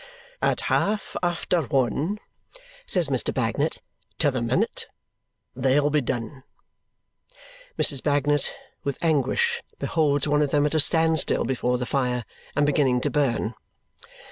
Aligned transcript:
"At 0.41 0.61
half 0.61 1.15
after 1.21 1.61
one." 1.61 2.19
Says 2.87 3.09
Mr. 3.09 3.31
Bagnet. 3.31 3.77
"To 4.17 4.31
the 4.31 4.41
minute. 4.41 4.87
They'll 5.55 5.91
be 5.91 6.01
done." 6.01 6.41
Mrs. 7.77 8.01
Bagnet, 8.01 8.51
with 8.83 8.97
anguish, 9.03 9.61
beholds 9.77 10.27
one 10.27 10.41
of 10.41 10.49
them 10.49 10.65
at 10.65 10.73
a 10.73 10.79
standstill 10.79 11.43
before 11.45 11.77
the 11.77 11.85
fire 11.85 12.25
and 12.55 12.65
beginning 12.65 12.99
to 13.01 13.11
burn. 13.11 13.53